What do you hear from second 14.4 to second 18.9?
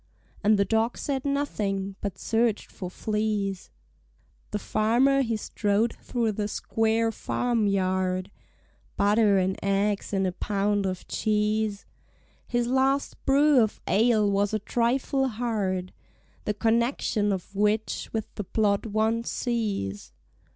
a trifle hard— The connexion of which with the plot